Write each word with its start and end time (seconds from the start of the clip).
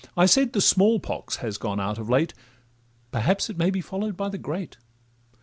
I 0.17 0.25
said 0.25 0.53
the 0.53 0.61
small 0.61 0.99
pox 0.99 1.35
has 1.45 1.59
gone 1.59 1.79
out 1.79 1.99
of 1.99 2.09
late; 2.09 2.33
Perhaps 3.11 3.51
it 3.51 3.57
may 3.59 3.69
be 3.69 3.81
follow'd 3.81 4.17
by 4.17 4.29
the 4.29 4.39
great. 4.39 4.77